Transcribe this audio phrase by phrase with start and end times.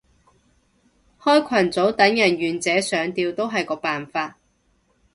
[1.21, 4.39] 開群組等人願者上釣都係個方法